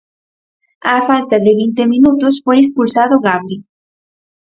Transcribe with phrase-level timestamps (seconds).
[0.91, 3.57] Á falta de vinte minutos foi expulsado Gabri.